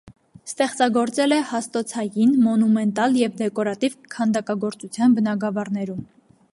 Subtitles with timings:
[0.51, 6.07] Ստեղծագործել է հաստոցային, մոնումենտալ և դեկորատիվ քանդակագործության բնագավառներում։